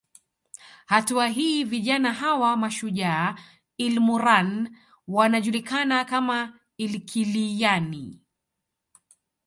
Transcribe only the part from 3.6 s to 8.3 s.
ilmurran wanajulikana kama ilkiliyani